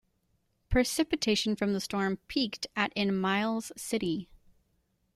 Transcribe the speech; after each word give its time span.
Precipitation 0.67 1.55
from 1.55 1.73
the 1.73 1.79
storm 1.79 2.17
peaked 2.27 2.65
at 2.75 2.91
in 2.95 3.15
Miles 3.15 3.71
City. 3.77 4.27